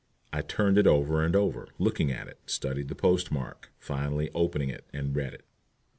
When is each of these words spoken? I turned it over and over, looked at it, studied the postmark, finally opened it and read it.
I 0.33 0.41
turned 0.41 0.79
it 0.79 0.87
over 0.87 1.21
and 1.23 1.35
over, 1.35 1.69
looked 1.77 2.01
at 2.01 2.27
it, 2.27 2.39
studied 2.47 2.87
the 2.87 2.95
postmark, 2.95 3.69
finally 3.77 4.31
opened 4.33 4.71
it 4.71 4.87
and 4.91 5.15
read 5.15 5.35
it. 5.35 5.45